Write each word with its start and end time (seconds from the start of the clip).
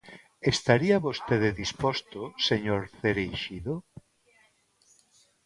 ¿Estaría 0.53 1.03
vostede 1.07 1.49
disposto, 1.63 2.19
señor 2.47 2.81
Cereixido? 2.99 3.73